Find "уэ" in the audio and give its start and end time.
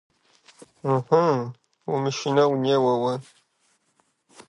3.01-3.15